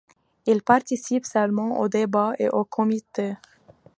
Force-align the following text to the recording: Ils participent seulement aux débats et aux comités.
Ils 0.47 0.63
participent 0.63 1.27
seulement 1.27 1.79
aux 1.79 1.87
débats 1.87 2.33
et 2.39 2.49
aux 2.49 2.65
comités. 2.65 3.35